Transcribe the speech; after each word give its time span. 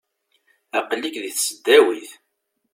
Aqqel-ik 0.77 1.15
deg 1.23 1.33
tesdawit. 1.37 2.11